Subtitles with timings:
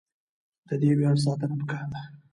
[0.67, 2.01] د دې ویاړ ساتنه پکار ده.